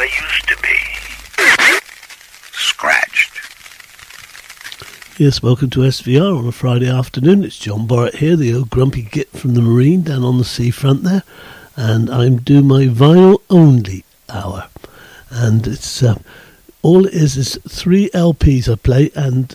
they 0.00 0.06
used 0.06 0.48
to 0.48 0.56
be. 0.62 0.78
Scratched. 2.52 3.38
Yes, 5.20 5.42
welcome 5.42 5.68
to 5.70 5.80
SVR 5.80 6.38
on 6.38 6.48
a 6.48 6.52
Friday 6.52 6.88
afternoon. 6.88 7.44
It's 7.44 7.58
John 7.58 7.86
Borrett 7.86 8.14
here, 8.14 8.34
the 8.34 8.54
old 8.54 8.70
grumpy 8.70 9.02
git 9.02 9.28
from 9.28 9.52
the 9.52 9.60
Marine 9.60 10.00
down 10.00 10.24
on 10.24 10.38
the 10.38 10.44
seafront 10.44 11.02
there, 11.02 11.22
and 11.76 12.08
I'm 12.08 12.38
doing 12.38 12.66
my 12.66 12.86
vinyl 12.86 13.42
only 13.50 14.06
hour. 14.30 14.68
And 15.28 15.66
it's 15.66 16.02
uh, 16.02 16.18
all 16.80 17.04
it 17.04 17.12
is 17.12 17.36
is 17.36 17.58
three 17.68 18.08
LPs 18.14 18.72
I 18.72 18.76
play, 18.76 19.10
and 19.14 19.54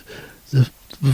the, 0.52 0.70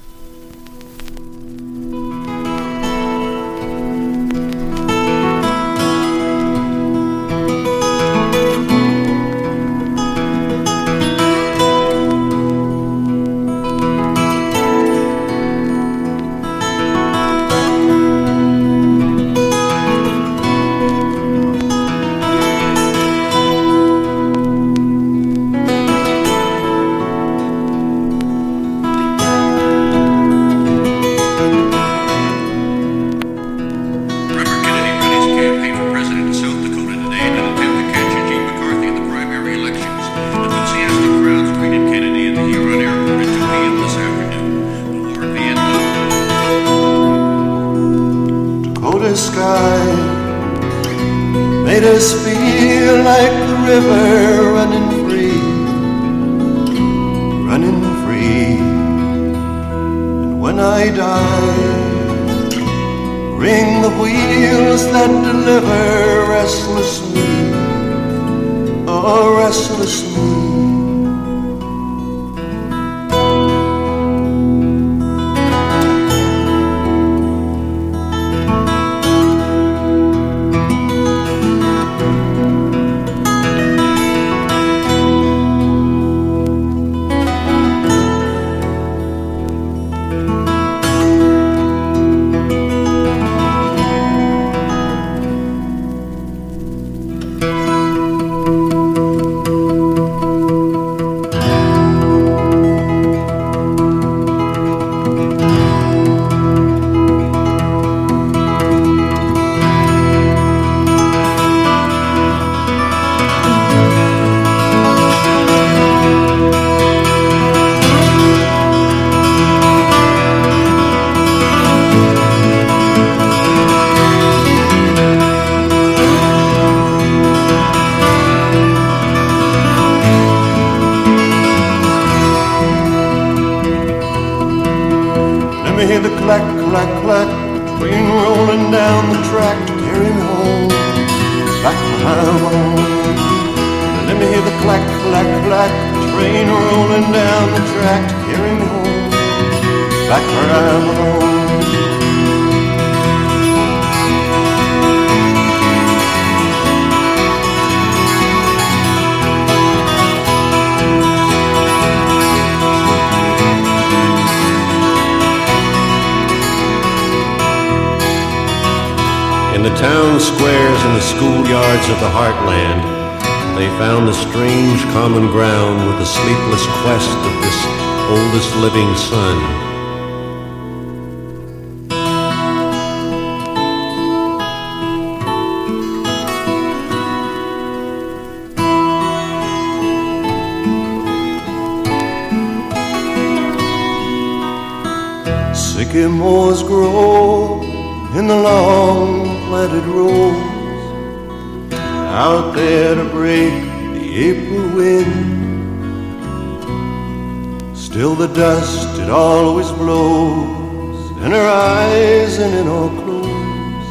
It 209.04 209.10
always 209.10 209.70
blows 209.72 211.10
in 211.24 211.30
her 211.30 211.46
eyes 211.46 212.38
and 212.38 212.54
in 212.54 212.66
our 212.66 212.88
clothes, 213.02 213.88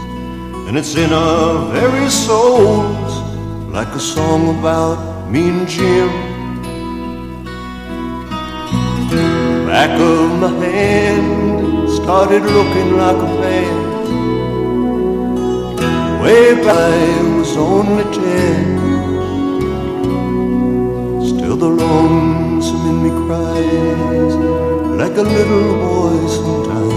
and 0.68 0.76
it's 0.76 0.96
in 0.96 1.14
our 1.14 1.72
very 1.72 2.10
souls 2.10 3.14
like 3.72 3.90
a 3.90 4.00
song 4.00 4.58
about 4.58 5.30
me 5.30 5.50
and 5.50 5.68
Jim. 5.70 6.10
Back 9.68 9.94
of 10.00 10.40
my 10.40 10.52
hand 10.66 11.90
started 11.92 12.42
looking 12.58 12.98
like 12.98 13.20
a 13.30 13.32
band. 13.42 13.84
Way 16.24 16.56
back 16.56 16.96
I 16.98 17.38
was 17.38 17.56
only 17.56 18.06
ten. 18.18 18.64
Still 21.32 21.56
the 21.56 21.70
lonesome 21.70 22.86
in 22.90 22.98
me 23.04 23.12
cries 23.28 24.43
like 25.04 25.18
a 25.18 25.22
little 25.22 25.74
boy 25.86 26.16
sometimes. 26.28 26.94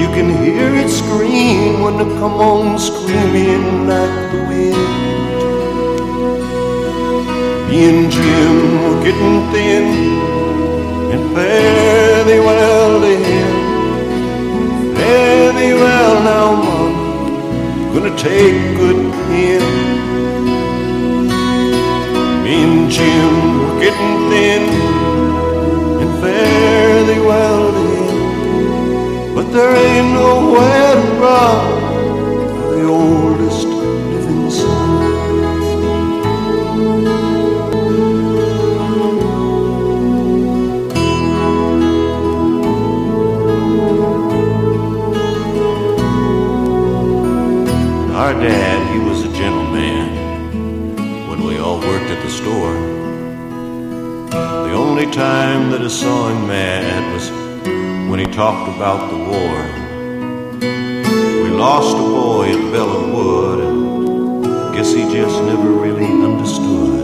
You 0.00 0.08
can 0.16 0.28
hear 0.42 0.68
it 0.82 0.88
scream 0.88 1.82
when 1.82 1.98
they 1.98 2.08
come 2.20 2.36
on 2.52 2.78
screaming 2.78 3.86
like 3.92 4.16
the 4.32 4.40
wind. 4.48 4.86
Me 7.68 7.78
and 7.90 8.04
Jim 8.14 8.56
were 8.84 9.00
getting 9.06 9.38
thin 9.52 9.86
and 11.12 11.22
fare 11.34 12.24
thee 12.28 12.40
well 12.48 13.00
to 13.04 13.12
him. 13.28 13.54
Fare 14.96 15.52
thee 15.58 15.74
well 15.84 16.14
now, 16.32 16.48
Mama, 16.64 17.92
gonna 17.92 18.16
take 18.16 18.58
good 18.80 19.00
care. 19.26 19.68
Me 22.44 22.54
and 22.66 22.90
Jim 22.90 23.32
were 23.60 23.78
getting 23.84 24.14
thin 24.30 25.03
fare 26.24 27.04
thee 27.08 27.20
well. 27.30 27.64
But 29.34 29.46
there 29.52 29.74
ain't 29.86 30.10
nowhere 30.14 30.94
to 31.00 31.08
run 31.22 31.64
for 32.56 32.68
the 32.76 32.84
oldest 32.86 33.66
living 33.66 34.50
son. 34.50 34.92
Our 48.22 48.32
dad, 48.44 48.83
time 55.14 55.70
that 55.70 55.80
I 55.80 55.86
saw 55.86 56.28
him 56.28 56.48
mad 56.48 57.12
was 57.12 57.30
when 58.10 58.18
he 58.18 58.26
talked 58.26 58.68
about 58.74 59.10
the 59.12 59.16
war. 59.16 59.56
We 61.44 61.50
lost 61.50 61.96
a 61.96 62.00
boy 62.00 62.48
at 62.48 62.58
Belleau 62.72 63.14
Wood, 63.14 63.60
and 63.60 64.74
guess 64.74 64.92
he 64.92 65.04
just 65.14 65.40
never 65.44 65.70
really 65.70 66.10
understood 66.28 66.98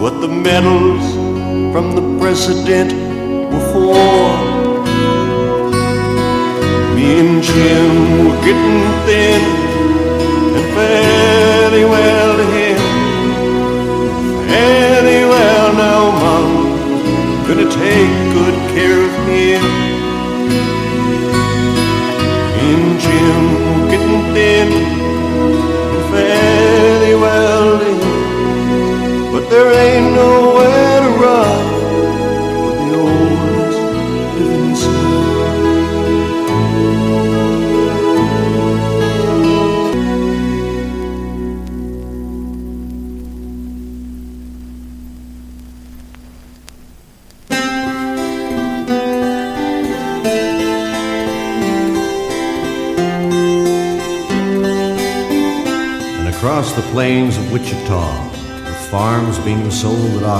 what 0.00 0.22
the 0.22 0.28
medals 0.28 1.04
from 1.74 1.94
the 1.94 2.18
president 2.18 2.94
were 3.52 3.66
for. 3.74 3.94
Me 6.96 7.20
and 7.20 7.42
Jim 7.42 8.24
were 8.24 8.40
getting 8.46 8.80
thin 9.04 9.63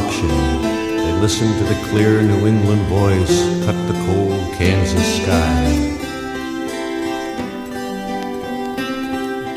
auction, 0.05 0.29
they 0.29 1.13
listened 1.21 1.55
to 1.59 1.65
the 1.65 1.75
clear 1.89 2.23
New 2.23 2.47
England 2.47 2.83
voice 2.83 3.37
cut 3.65 3.77
the 3.89 3.95
cold 4.07 4.53
Kansas 4.55 5.23
sky. 5.23 5.65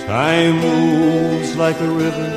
Time 0.06 0.56
moves 0.60 1.56
like 1.58 1.80
a 1.82 1.90
river. 1.90 2.30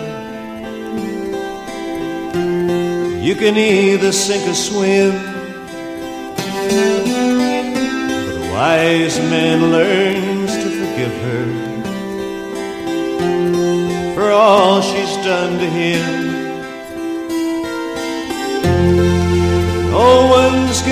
You 3.21 3.35
can 3.37 3.57
either 3.57 4.13
sink 4.13 4.49
or 4.49 4.55
swim. 4.55 5.13
But 8.27 8.35
a 8.35 8.51
wise 8.53 9.19
man 9.31 9.71
learns 9.71 10.53
to 10.63 10.69
forgive 10.81 11.15
her 11.27 11.47
for 14.15 14.31
all 14.31 14.81
she's 14.83 15.17
done 15.25 15.59
to 15.59 15.67
him. 15.67 16.20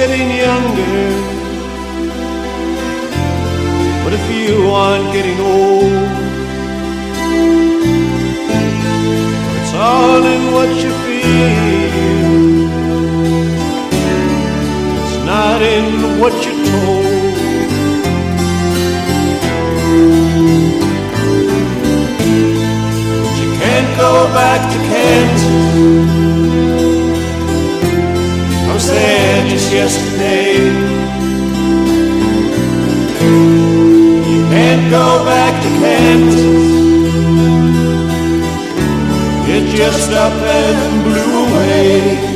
Getting 0.00 0.30
younger. 0.30 0.98
But 4.04 4.12
if 4.18 4.24
you 4.38 4.70
aren't 4.70 5.12
getting 5.12 5.38
old, 5.40 6.18
It's 9.60 9.74
all 9.74 10.24
in 10.34 10.52
what 10.54 10.70
you 10.82 10.92
feel. 11.04 11.52
It's 15.00 15.16
not 15.26 15.60
in 15.60 15.86
what 16.20 16.34
you're 16.44 16.62
told. 16.70 17.34
But 23.22 23.34
you 23.42 23.48
can't 23.60 23.90
go 23.98 24.12
back 24.38 24.60
to 24.72 24.78
Kansas. 24.90 26.27
Just 29.48 29.72
yesterday. 29.72 30.56
You 34.30 34.42
can't 34.52 34.90
go 34.90 35.24
back 35.24 35.62
to 35.62 35.68
Kansas. 35.80 36.68
It 39.48 39.76
just 39.76 40.10
up 40.12 40.32
and 40.32 41.04
blew 41.04 41.46
away. 41.46 42.27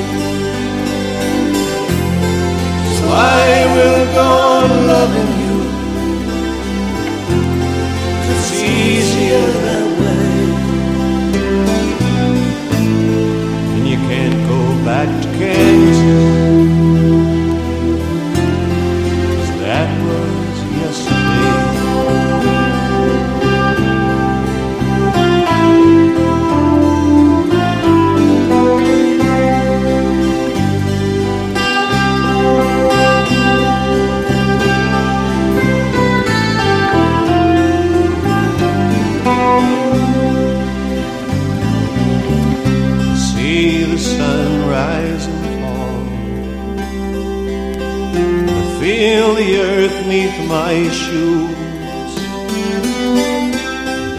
My 50.52 50.76
shoes. 50.90 52.14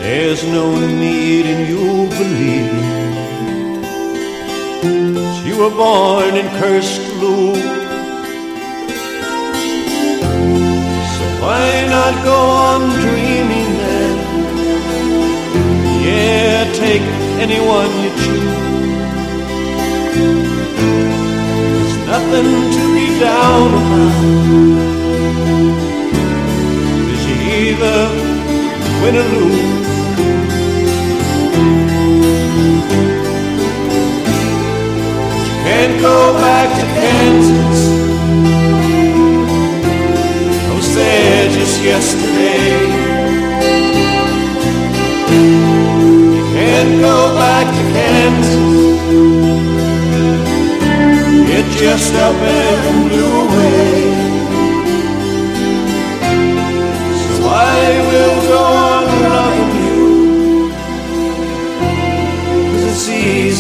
There's 0.02 0.44
no 0.58 0.66
need 0.80 1.46
in 1.46 1.60
you 1.72 2.10
believing. 2.18 2.90
You 5.48 5.56
were 5.62 5.76
born 5.84 6.34
and 6.42 6.50
cursed 6.60 7.06
lose. 7.22 7.62
So 11.14 11.24
why 11.44 11.66
not 11.96 12.14
go 12.32 12.40
on 12.66 12.82
dreaming 13.06 13.72
then? 13.84 14.16
Yeah, 16.08 16.60
take 16.84 17.06
anyone 17.46 17.92
you 18.04 18.12
choose. 18.24 18.62
There's 21.74 21.98
nothing 22.12 22.52
to 22.76 22.84
be 22.98 23.08
down 23.20 23.70
about. 23.82 24.34
Either 27.54 28.10
win 29.04 29.16
or 29.16 29.28
lose. 29.34 29.74
Can't 35.64 36.02
go 36.02 36.34
back 36.34 36.70
to 36.80 36.86
Kansas. 36.98 37.80
I 40.68 40.76
was 40.76 40.96
there 40.96 41.50
just 41.58 41.78
yesterday. 41.84 42.64
Can't 46.56 46.94
go 47.02 47.18
back 47.38 47.68
to 47.78 47.84
Kansas. 47.98 48.64
It 51.56 51.66
just 51.80 52.16
up 52.16 52.36
and 52.36 53.10
blew 53.10 53.32
away. 53.46 53.93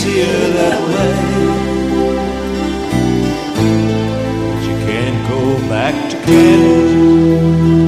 Easier 0.05 0.49
that 0.59 0.79
way. 0.87 1.11
But 4.49 4.61
you 4.67 4.75
can't 4.85 5.19
go 5.29 5.69
back 5.69 5.95
to 6.11 6.17
Kansas. 6.25 7.82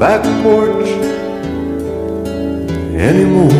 Back 0.00 0.22
porch 0.42 0.88
anymore. 2.96 3.52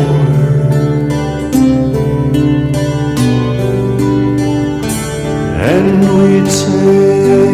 And 5.69 5.99
we'd 6.17 6.51
say, 6.51 7.50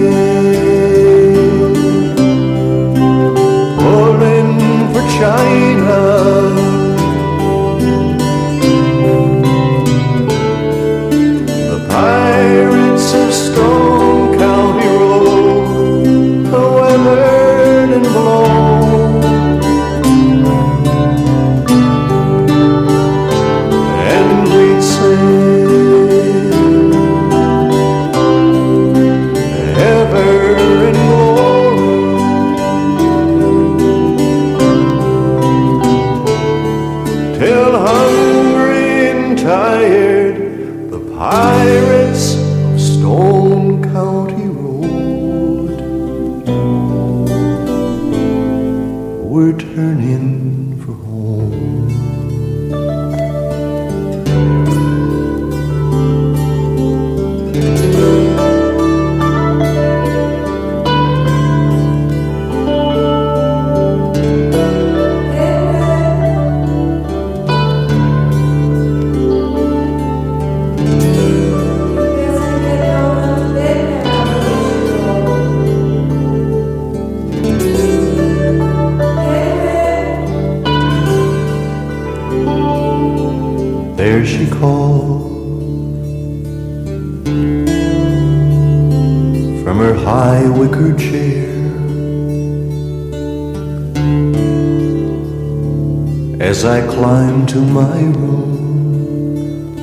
as 96.48 96.63
I 96.63 96.80
climb 96.88 97.46
to 97.48 97.60
my 97.60 98.00
room 98.20 99.74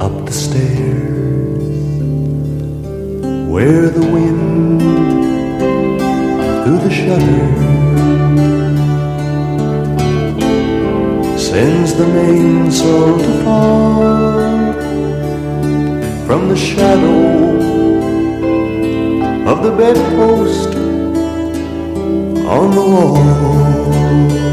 up 0.00 0.24
the 0.24 0.32
stairs 0.32 1.68
where 3.52 3.90
the 3.90 4.06
wind 4.14 4.80
through 6.62 6.80
the 6.86 6.94
shutters 7.00 7.60
sends 11.48 11.92
the 11.92 12.06
mainsail 12.06 13.18
to 13.18 13.32
fall 13.44 14.72
from 16.26 16.48
the 16.48 16.56
shadow 16.56 17.20
of 19.52 19.62
the 19.62 19.72
bedpost 19.76 20.74
on 22.56 22.70
the 22.70 22.84
wall. 22.92 24.43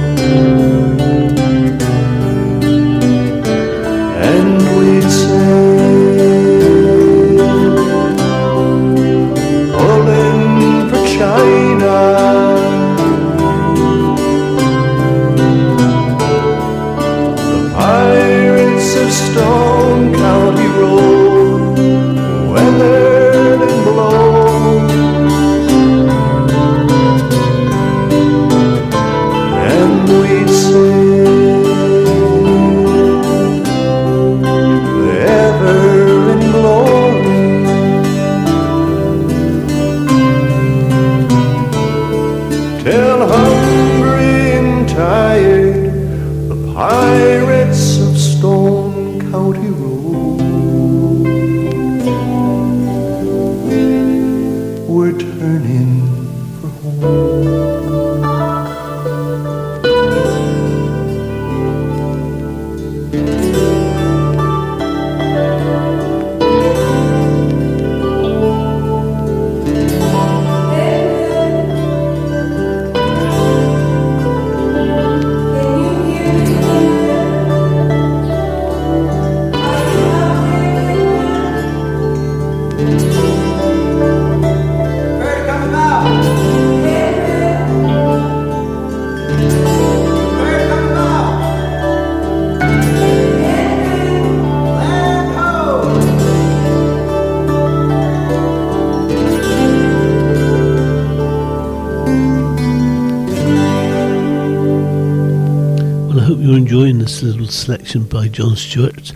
Selection 107.61 108.05
by 108.05 108.27
John 108.27 108.55
Stewart. 108.55 109.13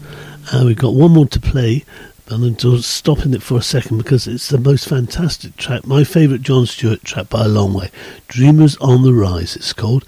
Uh, 0.54 0.64
we've 0.66 0.78
got 0.78 0.94
one 0.94 1.12
more 1.12 1.26
to 1.26 1.40
play, 1.40 1.84
but 2.26 2.36
I'm 2.36 2.56
just 2.56 2.92
stopping 2.92 3.34
it 3.34 3.42
for 3.42 3.58
a 3.58 3.64
second 3.64 3.98
because 3.98 4.28
it's 4.28 4.50
the 4.50 4.60
most 4.60 4.88
fantastic 4.88 5.58
track, 5.58 5.88
my 5.88 6.04
favourite 6.04 6.44
John 6.44 6.68
Stewart 6.68 7.04
track 7.04 7.30
by 7.30 7.46
a 7.46 7.48
long 7.48 7.74
way. 7.74 7.90
Dreamers 8.28 8.78
on 8.78 9.02
the 9.02 9.14
Rise, 9.14 9.56
it's 9.56 9.74
called. 9.74 10.08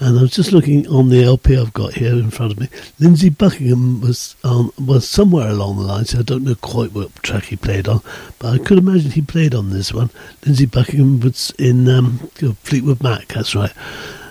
And 0.00 0.18
I 0.18 0.22
was 0.22 0.32
just 0.32 0.52
looking 0.52 0.86
on 0.88 1.08
the 1.08 1.22
LP 1.22 1.56
I've 1.56 1.72
got 1.72 1.94
here 1.94 2.12
in 2.12 2.30
front 2.30 2.52
of 2.52 2.60
me. 2.60 2.68
Lindsey 2.98 3.30
Buckingham 3.30 4.00
was 4.00 4.36
um, 4.44 4.70
was 4.84 5.08
somewhere 5.08 5.48
along 5.48 5.76
the 5.76 5.84
lines. 5.84 6.14
I 6.14 6.20
don't 6.20 6.44
know 6.44 6.56
quite 6.56 6.92
what 6.92 7.14
track 7.22 7.44
he 7.44 7.56
played 7.56 7.88
on, 7.88 8.02
but 8.38 8.52
I 8.52 8.58
could 8.58 8.76
imagine 8.76 9.12
he 9.12 9.22
played 9.22 9.54
on 9.54 9.70
this 9.70 9.94
one. 9.94 10.10
Lindsey 10.44 10.66
Buckingham 10.66 11.20
was 11.20 11.50
in 11.58 11.88
um, 11.88 12.18
Fleetwood 12.64 13.02
Mac. 13.02 13.28
That's 13.28 13.54
right. 13.54 13.72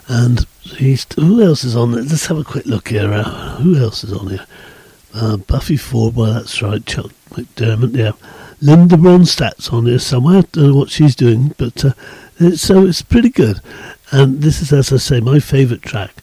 And 0.08 0.46
who 0.66 1.42
else 1.42 1.64
is 1.64 1.76
on 1.76 1.92
there? 1.92 2.04
Let's 2.04 2.26
have 2.26 2.38
a 2.38 2.44
quick 2.44 2.66
look 2.66 2.90
here. 2.90 3.12
Uh, 3.12 3.56
who 3.58 3.78
else 3.78 4.04
is 4.04 4.12
on 4.14 4.28
here? 4.28 4.46
Uh, 5.14 5.38
Buffy 5.38 5.78
Ford, 5.78 6.16
well, 6.16 6.34
that's 6.34 6.62
right. 6.62 6.86
Chuck 6.86 7.12
McDermott, 7.30 7.96
yeah. 7.96 8.12
Linda 8.62 8.96
Ronstadt's 8.96 9.70
on 9.70 9.86
here 9.86 10.00
somewhere. 10.00 10.40
I 10.40 10.42
Don't 10.52 10.68
know 10.68 10.76
what 10.76 10.90
she's 10.90 11.16
doing, 11.16 11.54
but 11.58 11.86
uh, 11.86 11.94
it's, 12.40 12.62
so 12.62 12.86
it's 12.86 13.02
pretty 13.02 13.30
good. 13.30 13.62
And 14.12 14.42
this 14.42 14.62
is, 14.62 14.74
as 14.74 14.92
I 14.92 14.98
say, 14.98 15.20
my 15.20 15.40
favourite 15.40 15.84
track. 15.84 16.16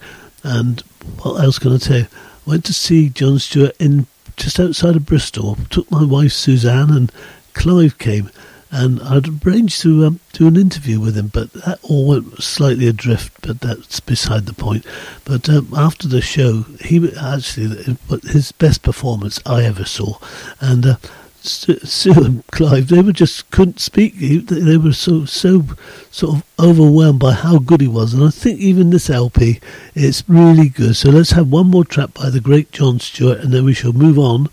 And 0.42 0.80
what 1.22 1.42
else 1.42 1.58
can 1.58 1.74
I 1.74 1.78
tell 1.78 1.98
you? 1.98 2.06
Went 2.44 2.64
to 2.64 2.74
see 2.74 3.08
John 3.08 3.38
Stewart 3.38 3.76
in 3.78 4.06
just 4.36 4.58
outside 4.58 4.96
of 4.96 5.06
Bristol. 5.06 5.56
Took 5.70 5.90
my 5.90 6.04
wife 6.04 6.32
Suzanne, 6.32 6.90
and 6.90 7.12
Clive 7.54 7.98
came 7.98 8.30
and 8.72 9.00
I'd 9.02 9.46
arranged 9.46 9.82
to 9.82 10.06
um, 10.06 10.20
do 10.32 10.48
an 10.48 10.56
interview 10.56 10.98
with 10.98 11.16
him, 11.16 11.28
but 11.28 11.52
that 11.52 11.78
all 11.82 12.08
went 12.08 12.42
slightly 12.42 12.88
adrift. 12.88 13.34
But 13.42 13.60
that's 13.60 14.00
beside 14.00 14.46
the 14.46 14.54
point. 14.54 14.86
But 15.26 15.48
um, 15.50 15.68
after 15.76 16.08
the 16.08 16.22
show, 16.22 16.64
he 16.80 17.12
actually 17.20 17.98
his 18.24 18.50
best 18.52 18.82
performance 18.82 19.38
I 19.46 19.64
ever 19.64 19.84
saw, 19.84 20.18
and. 20.60 20.86
Uh, 20.86 20.96
Sue 21.44 22.12
and 22.12 22.46
Clive, 22.52 22.86
they 22.86 23.02
were 23.02 23.12
just 23.12 23.50
couldn't 23.50 23.80
speak. 23.80 24.14
They 24.16 24.76
were 24.76 24.92
so 24.92 25.24
so 25.24 25.64
sort 26.12 26.36
of 26.36 26.44
overwhelmed 26.56 27.18
by 27.18 27.32
how 27.32 27.58
good 27.58 27.80
he 27.80 27.88
was, 27.88 28.14
and 28.14 28.22
I 28.22 28.30
think 28.30 28.60
even 28.60 28.90
this 28.90 29.10
LP 29.10 29.60
it's 29.96 30.22
really 30.28 30.68
good. 30.68 30.94
So 30.94 31.10
let's 31.10 31.32
have 31.32 31.50
one 31.50 31.66
more 31.66 31.84
track 31.84 32.14
by 32.14 32.30
the 32.30 32.40
great 32.40 32.70
John 32.70 33.00
Stewart, 33.00 33.40
and 33.40 33.52
then 33.52 33.64
we 33.64 33.74
shall 33.74 33.92
move 33.92 34.20
on 34.20 34.50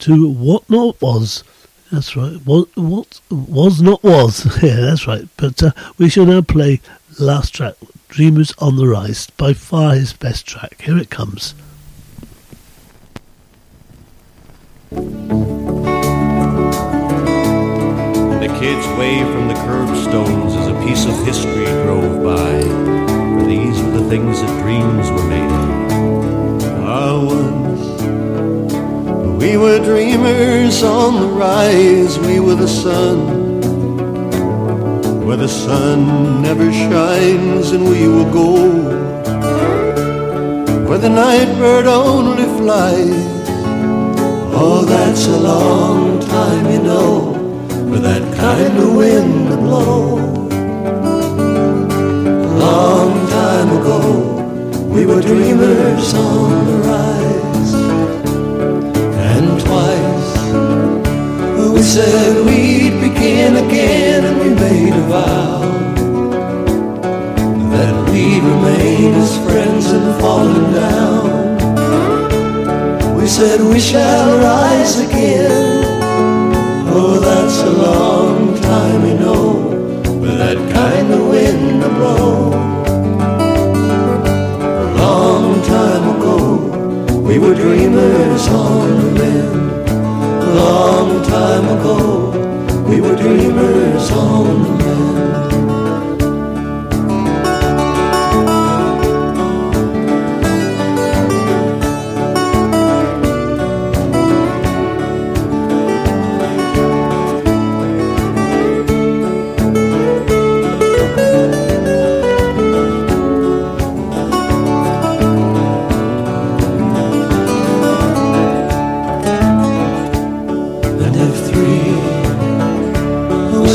to 0.00 0.28
what 0.28 0.70
not 0.70 1.02
was. 1.02 1.42
That's 1.92 2.14
right. 2.14 2.36
What, 2.44 2.68
what 2.76 3.20
was 3.30 3.82
not 3.82 4.04
was. 4.04 4.46
yeah, 4.62 4.76
that's 4.76 5.08
right. 5.08 5.26
But 5.36 5.60
uh, 5.62 5.72
we 5.98 6.08
shall 6.08 6.26
now 6.26 6.40
play 6.40 6.80
last 7.18 7.52
track, 7.52 7.74
Dreamers 8.08 8.52
on 8.58 8.76
the 8.76 8.86
Rise, 8.86 9.28
by 9.30 9.54
far 9.54 9.94
his 9.94 10.12
best 10.12 10.46
track. 10.46 10.82
Here 10.82 10.96
it 10.96 11.10
comes. 11.10 11.54
The 14.90 14.98
kids 18.60 18.86
waved 18.98 19.30
from 19.30 19.48
the 19.48 19.54
curbstones 19.54 20.54
as 20.54 20.68
a 20.68 20.74
piece 20.86 21.06
of 21.06 21.26
history 21.26 21.64
drove 21.64 22.22
by. 22.22 22.60
For 22.62 23.42
these 23.46 23.82
were 23.82 23.98
the 23.98 24.08
things 24.08 24.40
that 24.40 24.62
dreams 24.62 25.10
were 25.10 25.28
made 25.28 25.50
of. 25.50 25.90
I 26.84 27.12
once 27.24 27.89
we 29.40 29.56
were 29.56 29.78
dreamers 29.78 30.82
on 30.82 31.18
the 31.18 31.28
rise, 31.28 32.18
we 32.18 32.40
were 32.40 32.54
the 32.54 32.68
sun. 32.68 33.18
Where 35.24 35.38
the 35.38 35.48
sun 35.48 36.42
never 36.42 36.70
shines 36.70 37.70
and 37.70 37.84
we 37.88 38.06
were 38.06 38.30
gold. 38.30 38.92
Where 40.86 40.98
the 40.98 41.08
night 41.08 41.56
bird 41.56 41.86
only 41.86 42.44
flies. 42.58 43.28
Oh, 44.62 44.84
that's 44.86 45.26
a 45.26 45.40
long 45.40 46.20
time, 46.20 46.70
you 46.70 46.82
know, 46.82 47.32
for 47.90 47.98
that 47.98 48.22
kind 48.36 48.76
of 48.76 48.94
wind 48.94 49.48
to 49.48 49.56
blow. 49.56 50.18
A 52.44 52.54
long 52.68 53.12
time 53.28 53.68
ago, 53.80 54.00
we 54.94 55.06
were 55.06 55.22
dreamers 55.22 56.12
on 56.12 56.66
the 56.66 56.76
rise 56.88 57.39
twice. 59.64 60.30
We 61.74 61.82
said 61.82 62.44
we'd 62.44 63.00
begin 63.00 63.56
again 63.56 64.24
and 64.24 64.38
we 64.38 64.50
made 64.54 64.92
a 64.92 65.04
vow 65.08 65.60
that 67.72 67.94
we'd 68.10 68.42
remain 68.42 69.14
as 69.14 69.36
friends 69.44 69.86
and 69.90 70.20
falling 70.20 70.72
down. 70.74 71.24
We 73.16 73.26
said 73.26 73.60
we 73.60 73.80
shall 73.80 74.38
rise 74.38 74.98
again. 74.98 75.84
Oh, 76.92 77.18
that's 77.20 77.62
a 77.62 77.70
long 77.70 78.54
time, 78.60 79.06
you 79.06 79.14
know, 79.14 79.44
with 80.20 80.36
that 80.38 80.58
kind 80.72 81.12
of 81.12 81.28
wind 81.28 81.82
to 81.82 81.88
blow. 81.88 82.79
We 87.30 87.38
were 87.38 87.54
dreamers 87.54 88.48
on 88.48 89.14
the 89.14 89.22
land. 89.22 89.86
Long 90.56 91.22
time 91.22 91.78
ago, 91.78 92.30
we 92.88 93.00
were 93.00 93.14
dreamers 93.14 94.10
on 94.10 94.62
the 94.62 94.84
land. 94.84 94.89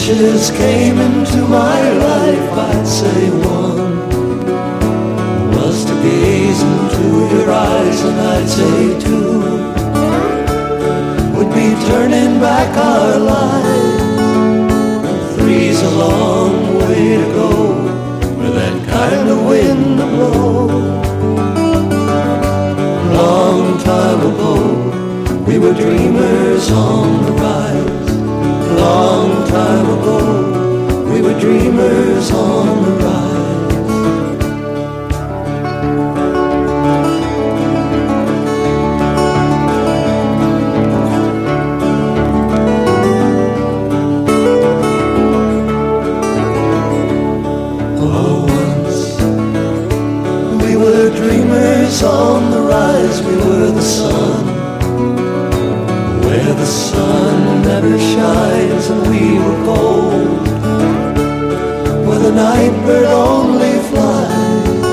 Chances 0.05 0.51
came 0.51 0.99
into 0.99 1.37
my 1.47 1.89
life, 1.89 2.51
I'd 2.51 2.87
say 2.87 3.29
one 3.31 4.07
was 5.49 5.83
to 5.85 5.93
gaze 6.03 6.61
into 6.61 7.35
your 7.35 7.49
eyes, 7.49 8.03
and 8.03 8.19
I'd 8.19 8.47
say 8.47 8.99
two 8.99 9.41
would 11.35 11.51
be 11.55 11.73
turning 11.87 12.39
back 12.39 12.77
our 12.77 13.17
lives. 13.17 14.03
Three's 15.37 15.81
a 15.81 15.91
long 15.97 16.77
way 16.77 17.17
to 17.17 17.27
go 17.41 17.51
for 18.37 18.49
that 18.59 18.87
kind 18.87 19.27
of 19.29 19.37
wind 19.47 19.97
to 19.97 20.05
blow. 20.05 20.67
Long 23.11 23.79
time 23.79 24.21
ago, 24.31 24.55
we 25.47 25.57
were 25.57 25.73
dreamers 25.73 26.69
on 26.71 27.25
the 27.25 27.31
rise. 27.31 27.74
Long 28.85 29.47
time 29.47 29.87
ago, 29.97 30.19
we 31.11 31.19
were 31.19 31.37
dreamers 31.39 32.29
on 32.31 32.83
the 32.83 32.91
rise. 33.03 33.25
Oh, 47.97 48.45
once 48.61 48.99
we 50.63 50.75
were 50.77 51.09
dreamers 51.15 52.03
on 52.03 52.51
the 52.51 52.61
rise. 52.61 53.21
We 53.23 53.35
were 53.37 53.71
the 53.71 53.81
sun, 53.81 54.44
the 56.57 56.65
sun 56.65 57.61
never 57.63 57.97
shines, 57.99 58.89
and 58.89 59.01
we 59.11 59.37
were 59.43 59.59
cold, 59.65 60.47
where 62.05 62.19
the 62.19 62.31
night 62.31 62.75
bird 62.85 63.05
only 63.05 63.75
flies. 63.89 64.83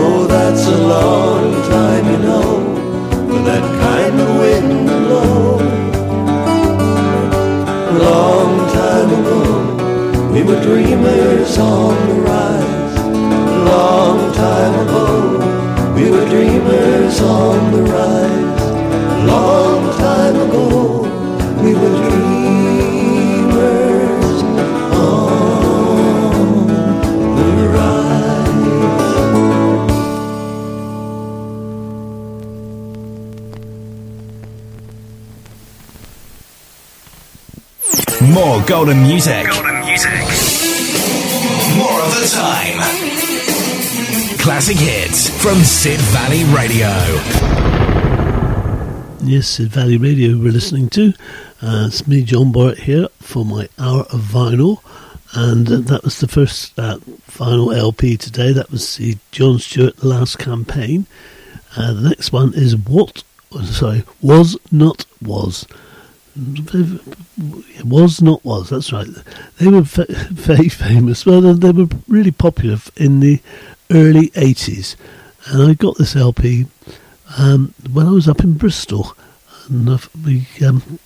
Oh, 0.00 0.26
that's 0.28 0.64
a 0.66 0.78
long 0.96 1.52
time, 1.76 2.04
you 2.12 2.18
know, 2.28 2.50
for 3.28 3.40
that 3.50 3.64
kind 3.86 4.16
of 4.24 4.28
wind 4.42 4.88
to 4.88 4.96
blow. 5.04 5.58
Long 8.08 8.52
time 8.82 9.10
ago, 9.20 9.42
we 10.32 10.40
were 10.44 10.60
dreamers 10.62 11.58
on 11.58 11.94
the 12.08 12.18
rise. 12.30 12.94
Long 13.72 14.18
time 14.34 14.74
ago, 14.86 15.06
we 15.94 16.04
were 16.12 16.26
dreamers 16.28 17.20
on 17.20 17.72
the 17.72 17.82
rise. 17.82 18.62
Long 19.26 19.67
More 38.20 38.62
golden 38.66 39.02
music. 39.02 39.46
Golden 39.48 39.84
music. 39.84 40.10
More 41.76 42.00
of 42.02 42.14
the 42.14 42.28
time. 42.32 42.78
Classic 44.38 44.76
hits 44.76 45.28
from 45.42 45.58
Sid 45.58 46.00
Valley 46.00 46.44
Radio. 46.54 47.87
Yes, 49.28 49.46
Sid 49.46 49.68
Valley 49.68 49.98
Radio 49.98 50.38
we're 50.38 50.50
listening 50.52 50.88
to. 50.88 51.12
Uh, 51.60 51.84
it's 51.88 52.06
me, 52.06 52.24
John 52.24 52.50
Borrett, 52.50 52.78
here 52.78 53.08
for 53.20 53.44
my 53.44 53.68
hour 53.78 54.06
of 54.10 54.22
vinyl. 54.22 54.80
And 55.34 55.70
uh, 55.70 55.80
that 55.80 56.02
was 56.02 56.18
the 56.18 56.26
first 56.26 56.78
uh, 56.78 56.96
vinyl 57.30 57.76
LP 57.76 58.16
today. 58.16 58.54
That 58.54 58.70
was 58.70 58.96
the 58.96 59.18
John 59.30 59.58
Stewart 59.58 59.98
The 59.98 60.08
Last 60.08 60.38
Campaign. 60.38 61.04
Uh, 61.76 61.92
the 61.92 62.08
next 62.08 62.32
one 62.32 62.54
is 62.54 62.74
What, 62.74 63.22
sorry, 63.64 64.02
Was 64.22 64.56
Not 64.72 65.04
Was. 65.20 65.66
Was 67.84 68.22
Not 68.22 68.42
Was, 68.46 68.70
that's 68.70 68.94
right. 68.94 69.08
They 69.58 69.66
were 69.66 69.82
very 69.82 70.70
famous. 70.70 71.26
Well, 71.26 71.42
they 71.42 71.72
were 71.72 71.88
really 72.08 72.32
popular 72.32 72.78
in 72.96 73.20
the 73.20 73.40
early 73.90 74.30
80s. 74.30 74.96
And 75.48 75.62
I 75.64 75.74
got 75.74 75.98
this 75.98 76.16
LP 76.16 76.66
um, 77.36 77.74
when 77.92 78.06
I 78.06 78.10
was 78.10 78.28
up 78.28 78.42
in 78.42 78.54
Bristol, 78.54 79.14
and 79.68 79.88
we 80.24 80.46
um, 80.64 80.98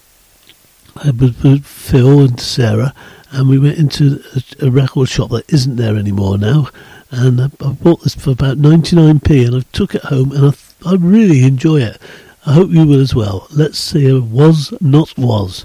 I 0.97 1.11
was 1.11 1.43
with 1.43 1.65
Phil 1.65 2.21
and 2.21 2.39
Sarah, 2.41 2.95
and 3.31 3.49
we 3.49 3.59
went 3.59 3.79
into 3.79 4.23
a, 4.35 4.67
a 4.67 4.71
record 4.71 5.09
shop 5.09 5.31
that 5.31 5.53
isn't 5.53 5.77
there 5.77 5.97
anymore 5.97 6.39
now, 6.39 6.69
and 7.11 7.41
I, 7.41 7.51
I 7.61 7.73
bought 7.73 8.03
this 8.03 8.15
for 8.15 8.31
about 8.31 8.59
99p, 8.59 9.47
and 9.47 9.57
I 9.57 9.61
took 9.73 9.95
it 9.95 10.05
home, 10.05 10.33
and 10.33 10.47
I, 10.47 10.91
I 10.91 10.95
really 10.95 11.45
enjoy 11.45 11.81
it. 11.81 11.99
I 12.45 12.55
hope 12.55 12.71
you 12.71 12.87
will 12.87 13.01
as 13.01 13.15
well. 13.15 13.47
Let's 13.53 13.79
see 13.79 14.09
a 14.09 14.21
was 14.21 14.75
not 14.81 15.17
was. 15.17 15.65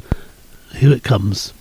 Here 0.76 0.92
it 0.92 1.04
comes. 1.04 1.54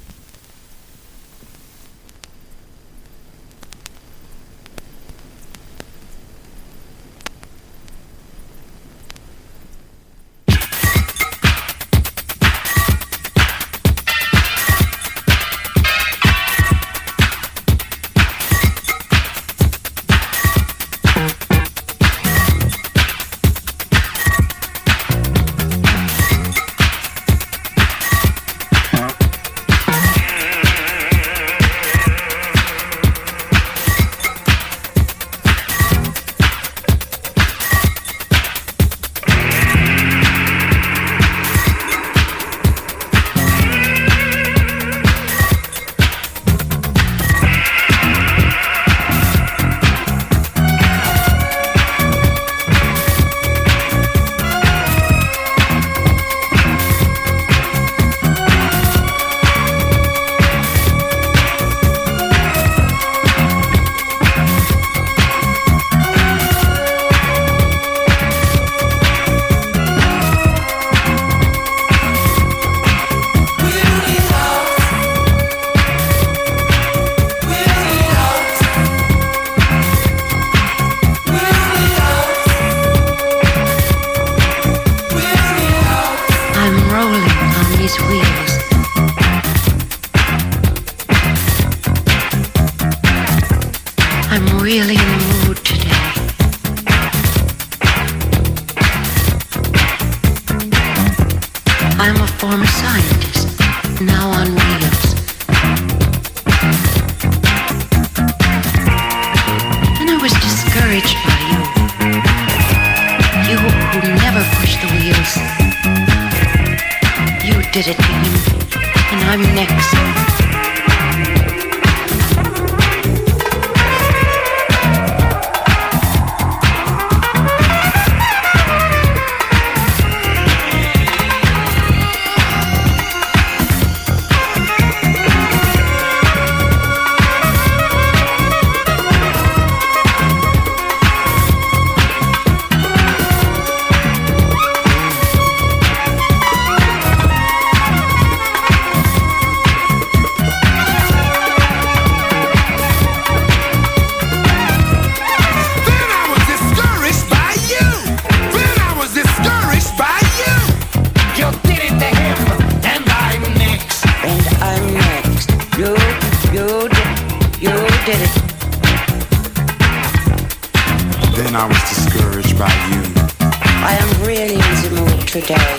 discouraged 172.07 172.59
by 172.59 172.73
you. 172.91 173.03
I 173.41 173.97
am 174.01 174.27
really 174.27 174.55
in 174.55 174.95
the 174.95 175.01
mood 175.01 175.29
today. 175.29 175.77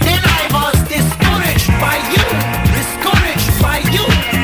Then 0.00 0.20
I 0.22 0.48
was 0.52 0.76
discouraged 0.88 1.68
by 1.80 1.96
you. 2.12 2.24
Discouraged 2.76 3.62
by 3.62 3.78
you. 3.90 4.39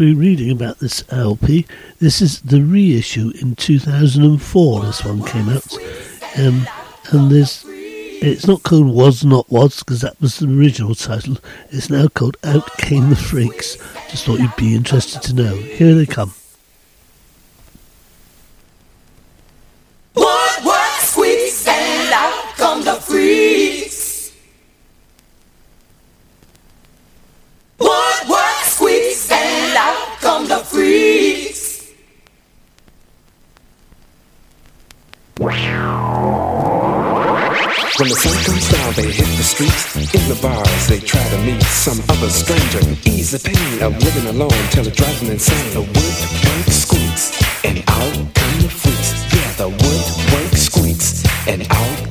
Been 0.00 0.18
reading 0.18 0.50
about 0.50 0.78
this 0.78 1.04
LP. 1.12 1.66
This 1.98 2.22
is 2.22 2.40
the 2.40 2.62
reissue 2.62 3.32
in 3.38 3.54
2004. 3.54 4.80
This 4.86 5.04
one 5.04 5.22
came 5.24 5.50
out, 5.50 5.76
um, 6.38 6.66
and 7.12 7.30
there's 7.30 7.66
it's 7.68 8.46
not 8.46 8.62
called 8.62 8.86
Was 8.86 9.26
Not 9.26 9.50
Was 9.50 9.80
because 9.80 10.00
that 10.00 10.18
was 10.18 10.38
the 10.38 10.48
original 10.48 10.94
title. 10.94 11.36
It's 11.68 11.90
now 11.90 12.08
called 12.08 12.38
Out 12.44 12.78
Came 12.78 13.10
the 13.10 13.16
Freaks. 13.16 13.76
Just 14.10 14.24
thought 14.24 14.40
you'd 14.40 14.56
be 14.56 14.74
interested 14.74 15.20
to 15.20 15.34
know. 15.34 15.54
Here 15.54 15.94
they 15.94 16.06
come. 16.06 16.32
When 38.00 38.08
the 38.08 38.14
sun 38.14 38.44
comes 38.44 38.66
down, 38.72 38.94
they 38.94 39.12
hit 39.12 39.28
the 39.36 39.42
streets. 39.42 39.94
In 39.94 40.26
the 40.26 40.38
bars, 40.40 40.88
they 40.88 41.00
try 41.00 41.22
to 41.22 41.36
meet 41.44 41.62
some 41.64 42.00
other 42.08 42.30
stranger. 42.30 42.80
Ease 43.04 43.32
the 43.32 43.38
pain 43.38 43.82
of 43.82 43.92
living 44.02 44.26
alone 44.26 44.56
till 44.70 44.86
it 44.86 44.94
drives 44.94 45.20
them 45.20 45.32
insane. 45.32 45.74
The 45.74 45.82
woodwork 45.82 46.66
squeaks, 46.72 47.36
and 47.62 47.84
out 47.88 48.14
come 48.32 48.56
the 48.64 48.70
freaks. 48.72 49.12
Yeah, 49.36 49.52
the 49.60 49.68
woodwork 49.68 50.56
squeaks, 50.56 51.26
and 51.46 51.66
out 51.68 52.09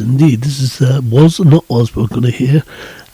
yes, 0.00 0.08
indeed. 0.08 0.40
This 0.42 0.60
is 0.60 0.82
uh, 0.82 1.00
was 1.04 1.40
not 1.40 1.68
was 1.68 1.94
we're 1.94 2.06
going 2.06 2.22
to 2.22 2.30
hear, 2.30 2.62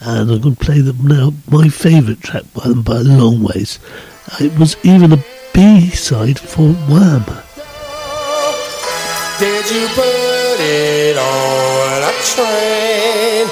and 0.01 0.31
I'm 0.31 0.41
going 0.41 0.55
to 0.55 0.65
play 0.65 0.81
them 0.81 1.07
now. 1.07 1.33
My 1.49 1.69
favourite 1.69 2.21
track 2.21 2.43
by 2.53 2.67
them 2.67 2.81
by 2.81 2.97
a 2.97 3.03
long 3.03 3.43
ways. 3.43 3.79
Uh, 4.31 4.45
it 4.45 4.57
was 4.57 4.75
even 4.83 5.13
a 5.13 5.23
B 5.53 5.89
side 5.89 6.39
for 6.39 6.75
Worm. 6.89 7.25
Did 9.39 9.65
you 9.71 9.87
put 9.95 10.59
it 10.59 11.17
on 11.17 12.03
a 12.03 12.13
train? 12.31 13.47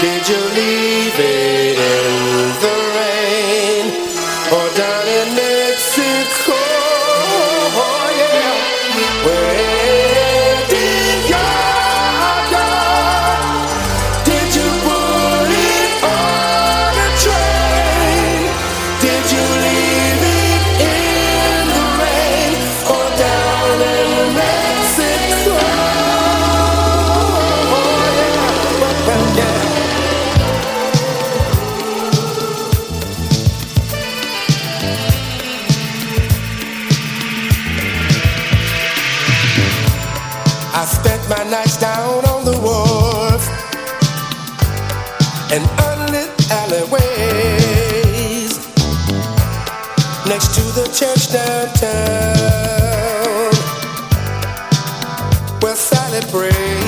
Did 0.00 0.28
you 0.28 0.40
leave 0.54 1.18
it? 1.18 1.53
We'll 55.60 55.74
celebrate. 55.76 56.83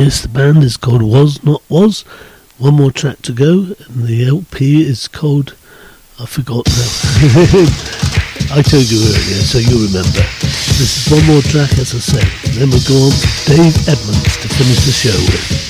Yes, 0.00 0.22
the 0.22 0.28
band 0.28 0.62
is 0.62 0.78
called 0.78 1.02
Was 1.02 1.44
Not 1.44 1.62
Was. 1.68 2.06
One 2.56 2.76
more 2.76 2.90
track 2.90 3.20
to 3.20 3.32
go, 3.32 3.74
and 3.84 4.06
the 4.06 4.26
LP 4.26 4.82
is 4.82 5.06
called. 5.06 5.54
I 6.18 6.24
forgot 6.24 6.66
now. 6.66 6.90
I 8.56 8.62
told 8.64 8.90
you 8.90 8.96
earlier, 8.96 9.44
so 9.44 9.58
you 9.58 9.84
remember. 9.84 10.24
This 10.80 11.06
is 11.06 11.12
one 11.12 11.26
more 11.26 11.42
track, 11.42 11.72
as 11.76 11.94
I 11.94 11.98
say. 11.98 12.24
Then 12.58 12.70
we'll 12.70 12.80
go 12.88 12.96
on 12.96 13.12
to 13.12 13.28
Dave 13.44 13.76
Edmunds 13.86 14.40
to 14.40 14.48
finish 14.48 14.86
the 14.86 14.92
show 14.92 15.20
with. 15.28 15.69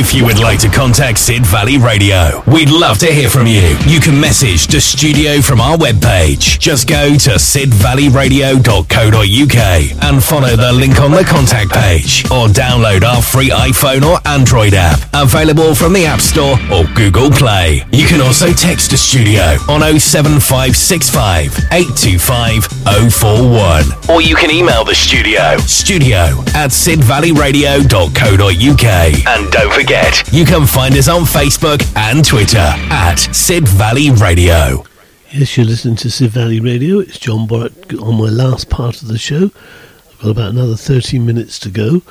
If 0.00 0.14
you 0.14 0.24
would 0.24 0.38
like 0.38 0.58
to 0.60 0.70
contact 0.70 1.18
Sid 1.18 1.44
Valley 1.44 1.76
Radio, 1.76 2.42
we'd 2.46 2.70
love 2.70 2.96
to 3.00 3.12
hear 3.12 3.28
from 3.28 3.46
you. 3.46 3.76
You 3.86 4.00
can 4.00 4.18
message 4.18 4.66
the 4.66 4.80
studio 4.80 5.42
from 5.42 5.60
our 5.60 5.76
webpage. 5.76 6.58
Just 6.58 6.88
go 6.88 7.10
to 7.10 7.32
sidvalleyradio.co.uk 7.32 10.02
and 10.02 10.24
follow 10.24 10.56
the 10.56 10.72
link 10.72 10.98
on 11.02 11.10
the 11.10 11.22
contact 11.22 11.72
page 11.72 12.24
or 12.30 12.48
download 12.48 13.02
our 13.02 13.20
free 13.20 13.50
iPhone 13.50 14.02
or 14.02 14.18
Android 14.26 14.72
app 14.72 15.09
available 15.20 15.74
from 15.74 15.92
the 15.92 16.06
App 16.06 16.20
Store 16.20 16.56
or 16.72 16.84
Google 16.94 17.30
Play. 17.30 17.84
You 17.92 18.06
can 18.06 18.20
also 18.20 18.52
text 18.52 18.90
the 18.90 18.96
studio 18.96 19.42
on 19.68 19.80
07565 19.98 21.56
825 21.72 23.12
041 23.12 23.84
or 24.08 24.20
you 24.22 24.34
can 24.34 24.50
email 24.50 24.84
the 24.84 24.94
studio 24.94 25.56
studio 25.58 26.18
at 26.54 26.70
sidvalleyradio.co.uk 26.70 29.26
and 29.26 29.52
don't 29.52 29.72
forget 29.72 30.22
you 30.32 30.44
can 30.44 30.66
find 30.66 30.94
us 30.96 31.08
on 31.08 31.22
Facebook 31.22 31.82
and 31.96 32.24
Twitter 32.24 32.58
at 32.58 33.16
Sid 33.16 33.68
Valley 33.68 34.10
Radio. 34.10 34.84
Yes, 35.32 35.56
you're 35.56 35.66
listening 35.66 35.96
to 35.96 36.10
Sid 36.10 36.30
Valley 36.30 36.60
Radio. 36.60 36.98
It's 36.98 37.18
John 37.18 37.46
Borrett 37.46 38.00
on 38.02 38.18
my 38.18 38.28
last 38.28 38.68
part 38.68 39.00
of 39.02 39.08
the 39.08 39.18
show. 39.18 39.44
I've 39.44 40.18
got 40.22 40.30
about 40.30 40.50
another 40.50 40.76
30 40.76 41.18
minutes 41.20 41.58
to 41.60 41.70
go. 41.70 42.02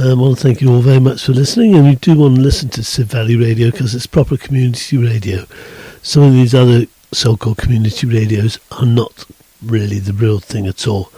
Um, 0.00 0.18
I 0.18 0.22
want 0.22 0.38
to 0.38 0.42
thank 0.42 0.62
you 0.62 0.72
all 0.72 0.80
very 0.80 0.98
much 0.98 1.26
for 1.26 1.32
listening, 1.32 1.74
and 1.74 1.86
you 1.86 1.94
do 1.94 2.18
want 2.18 2.36
to 2.36 2.40
listen 2.40 2.70
to 2.70 2.82
Sid 2.82 3.08
Valley 3.08 3.36
Radio 3.36 3.70
because 3.70 3.94
it's 3.94 4.06
proper 4.06 4.38
community 4.38 4.96
radio. 4.96 5.44
Some 6.00 6.22
of 6.22 6.32
these 6.32 6.54
other 6.54 6.86
so-called 7.12 7.58
community 7.58 8.06
radios 8.06 8.58
are 8.72 8.86
not 8.86 9.26
really 9.62 9.98
the 9.98 10.14
real 10.14 10.38
thing 10.38 10.66
at 10.66 10.88
all, 10.88 11.12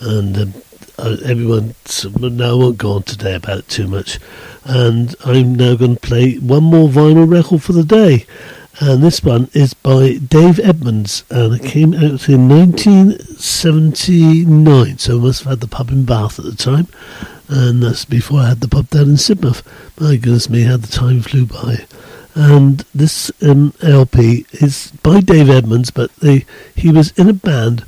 and 0.00 0.36
um, 0.36 0.54
uh, 0.98 1.18
everyone. 1.24 1.76
Now 2.18 2.50
I 2.50 2.54
won't 2.54 2.78
go 2.78 2.94
on 2.94 3.04
today 3.04 3.36
about 3.36 3.58
it 3.58 3.68
too 3.68 3.86
much, 3.86 4.18
and 4.64 5.14
I'm 5.24 5.54
now 5.54 5.76
going 5.76 5.94
to 5.94 6.00
play 6.00 6.34
one 6.38 6.64
more 6.64 6.88
vinyl 6.88 7.30
record 7.30 7.62
for 7.62 7.74
the 7.74 7.84
day 7.84 8.26
and 8.78 9.02
this 9.02 9.24
one 9.24 9.48
is 9.54 9.72
by 9.72 10.18
Dave 10.18 10.60
Edmunds, 10.60 11.24
and 11.30 11.54
it 11.54 11.64
came 11.64 11.94
out 11.94 12.28
in 12.28 12.46
1979. 12.46 14.98
So 14.98 15.16
I 15.16 15.20
must 15.20 15.44
have 15.44 15.50
had 15.50 15.60
the 15.60 15.66
pub 15.66 15.88
in 15.88 16.04
Bath 16.04 16.38
at 16.38 16.44
the 16.44 16.54
time, 16.54 16.86
and 17.48 17.82
that's 17.82 18.04
before 18.04 18.40
I 18.40 18.48
had 18.48 18.60
the 18.60 18.68
pub 18.68 18.90
down 18.90 19.10
in 19.10 19.16
Sidmouth. 19.16 19.62
My 20.00 20.16
goodness 20.16 20.50
me, 20.50 20.62
how 20.62 20.76
the 20.76 20.86
time 20.86 21.20
flew 21.20 21.46
by. 21.46 21.86
And 22.34 22.80
this 22.94 23.30
um, 23.42 23.72
LP 23.82 24.44
is 24.52 24.92
by 25.02 25.20
Dave 25.20 25.48
Edmunds, 25.48 25.90
but 25.90 26.14
they 26.16 26.44
he 26.74 26.90
was 26.90 27.12
in 27.12 27.28
a 27.28 27.32
band, 27.32 27.84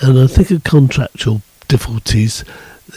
and 0.00 0.18
I 0.18 0.26
think 0.26 0.50
of 0.50 0.62
contractual 0.64 1.42
difficulties. 1.66 2.44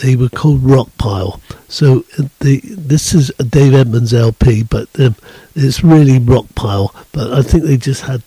They 0.04 0.16
were 0.16 0.30
called 0.30 0.62
Rockpile. 0.62 1.40
So 1.68 2.06
uh, 2.20 2.28
the 2.42 2.62
this 2.64 3.16
is 3.16 3.32
a 3.40 3.44
Dave 3.44 3.74
Edmunds 3.74 4.14
LP, 4.14 4.64
but 4.64 4.88
um, 5.00 5.16
it's 5.56 5.84
really 5.84 6.20
Rockpile. 6.20 6.94
But 7.12 7.34
I 7.34 7.42
think 7.42 7.64
they 7.64 7.78
just 7.78 8.04
had 8.04 8.22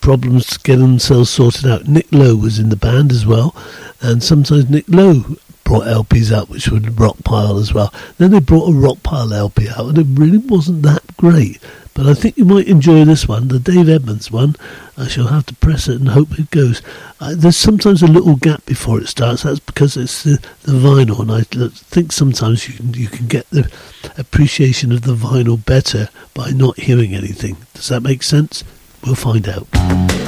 problems 0.00 0.56
getting 0.58 0.82
themselves 0.82 1.30
sorted 1.30 1.66
out. 1.66 1.88
Nick 1.88 2.12
Lowe 2.12 2.36
was 2.36 2.58
in 2.58 2.68
the 2.68 2.76
band 2.76 3.10
as 3.10 3.26
well, 3.26 3.56
and 4.00 4.22
sometimes 4.22 4.70
Nick 4.70 4.84
Lowe 4.88 5.36
brought 5.72 5.86
LPs 5.86 6.30
out 6.30 6.50
which 6.50 6.68
were 6.68 6.80
Rockpile 6.80 7.58
as 7.58 7.72
well. 7.72 7.94
Then 8.18 8.32
they 8.32 8.40
brought 8.40 8.68
a 8.68 8.72
Rockpile 8.72 9.32
LP 9.32 9.70
out, 9.70 9.88
and 9.88 9.98
it 9.98 10.20
really 10.20 10.36
wasn't 10.36 10.82
that 10.82 11.16
great. 11.16 11.62
But 11.94 12.06
I 12.06 12.12
think 12.12 12.36
you 12.36 12.44
might 12.44 12.68
enjoy 12.68 13.06
this 13.06 13.26
one, 13.26 13.48
the 13.48 13.58
Dave 13.58 13.88
Edmunds 13.88 14.30
one. 14.30 14.54
I 14.98 15.08
shall 15.08 15.28
have 15.28 15.46
to 15.46 15.54
press 15.54 15.88
it 15.88 15.98
and 15.98 16.10
hope 16.10 16.38
it 16.38 16.50
goes. 16.50 16.82
Uh, 17.20 17.34
there's 17.34 17.56
sometimes 17.56 18.02
a 18.02 18.06
little 18.06 18.36
gap 18.36 18.66
before 18.66 19.00
it 19.00 19.08
starts. 19.08 19.44
That's 19.44 19.60
because 19.60 19.96
it's 19.96 20.24
the, 20.24 20.38
the 20.64 20.72
vinyl, 20.72 21.20
and 21.20 21.32
I 21.32 21.40
think 21.42 22.12
sometimes 22.12 22.68
you 22.68 22.74
can, 22.74 22.92
you 22.92 23.08
can 23.08 23.26
get 23.26 23.48
the 23.48 23.72
appreciation 24.18 24.92
of 24.92 25.02
the 25.02 25.14
vinyl 25.14 25.64
better 25.64 26.10
by 26.34 26.50
not 26.50 26.80
hearing 26.80 27.14
anything. 27.14 27.56
Does 27.72 27.88
that 27.88 28.02
make 28.02 28.22
sense? 28.22 28.62
We'll 29.06 29.14
find 29.14 29.48
out. 29.48 30.21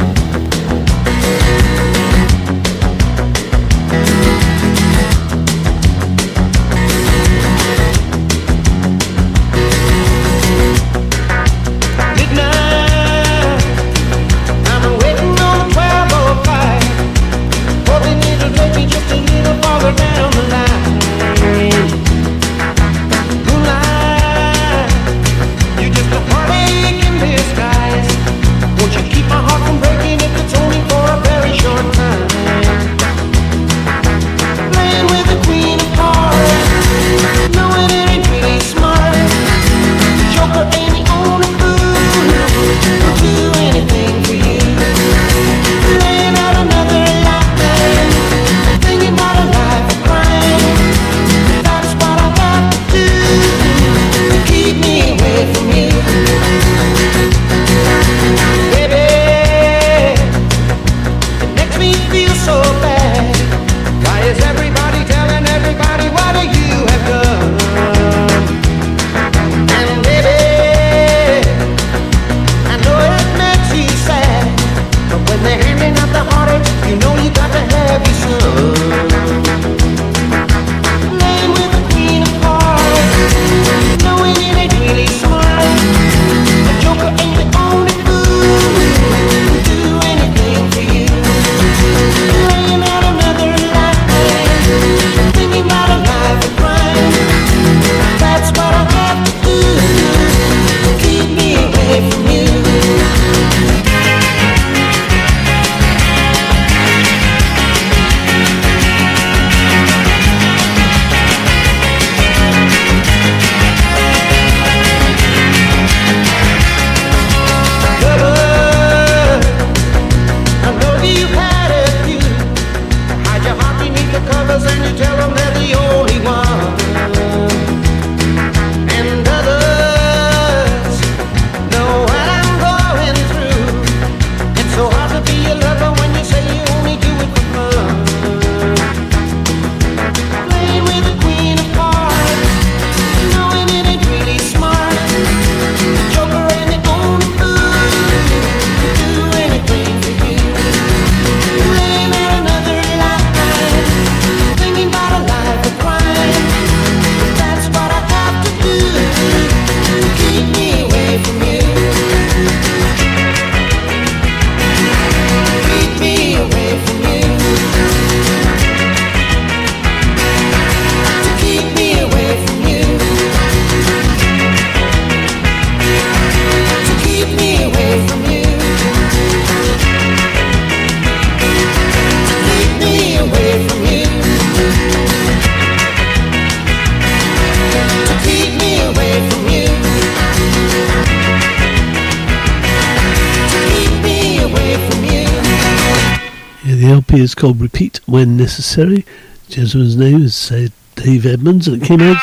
called 197.45 197.61
Repeat 197.61 198.01
When 198.07 198.39
Necessary. 198.39 199.05
The 199.51 199.97
name 199.99 200.23
is 200.23 200.51
uh, 200.51 200.69
Dave 200.95 201.27
Edmunds, 201.27 201.69
and 201.69 201.83
it 201.83 201.87
came 201.87 202.01
out 202.01 202.17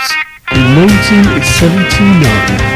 in 0.51 0.75
1979. 0.75 2.70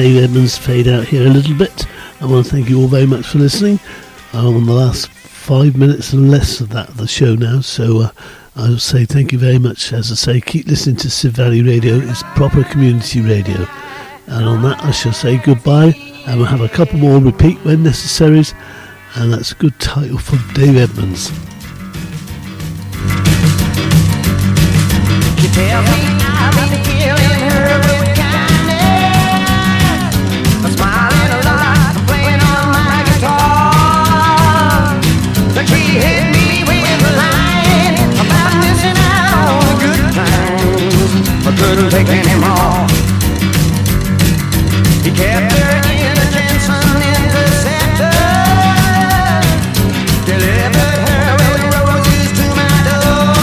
Dave 0.00 0.24
Edmunds 0.24 0.56
fade 0.56 0.88
out 0.88 1.04
here 1.04 1.26
a 1.26 1.28
little 1.28 1.54
bit. 1.54 1.86
I 2.22 2.24
want 2.24 2.46
to 2.46 2.50
thank 2.50 2.70
you 2.70 2.80
all 2.80 2.88
very 2.88 3.04
much 3.04 3.26
for 3.26 3.36
listening. 3.36 3.78
I'm 4.32 4.56
on 4.56 4.64
the 4.64 4.72
last 4.72 5.10
five 5.10 5.76
minutes 5.76 6.14
and 6.14 6.30
less 6.30 6.58
of 6.60 6.70
that 6.70 6.88
of 6.88 6.96
the 6.96 7.06
show 7.06 7.34
now, 7.34 7.60
so 7.60 8.00
uh, 8.00 8.10
I 8.56 8.70
will 8.70 8.78
say 8.78 9.04
thank 9.04 9.30
you 9.30 9.38
very 9.38 9.58
much. 9.58 9.92
As 9.92 10.10
I 10.10 10.14
say, 10.14 10.40
keep 10.40 10.66
listening 10.68 10.96
to 10.96 11.10
Sid 11.10 11.32
Valley 11.32 11.60
Radio. 11.60 11.96
It's 11.96 12.22
proper 12.34 12.64
community 12.64 13.20
radio. 13.20 13.66
And 14.26 14.46
on 14.46 14.62
that, 14.62 14.82
I 14.82 14.90
shall 14.90 15.12
say 15.12 15.36
goodbye, 15.36 15.92
and 16.26 16.38
we'll 16.38 16.46
have 16.46 16.62
a 16.62 16.68
couple 16.70 16.98
more 16.98 17.20
repeat 17.20 17.58
when 17.58 17.82
necessary. 17.82 18.42
And 19.16 19.30
that's 19.30 19.52
a 19.52 19.56
good 19.56 19.78
title 19.80 20.16
for 20.16 20.38
Dave 20.54 20.78
Edmunds. 20.78 21.30
couldn't 41.60 41.90
take 41.90 42.08
any 42.08 42.36
more. 42.40 42.86
He 45.04 45.10
kept 45.12 45.52
her 45.52 45.74
innocence 45.92 46.66
interceptor, 47.12 48.16
delivered 50.24 51.00
her 51.06 51.26
with 51.40 51.62
roses 51.74 52.28
to 52.38 52.46
my 52.60 52.74
door. 52.88 53.34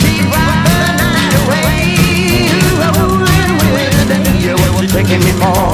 She 0.00 0.12
wiped 0.30 0.62
the 0.66 0.80
night 1.02 1.34
away, 1.42 1.82
rolling 2.78 3.54
with 3.74 3.92
the 3.98 4.04
day, 4.10 4.22
danger, 4.22 4.54
what's 4.74 4.92
taking 4.92 5.22
me 5.26 5.32
more? 5.42 5.69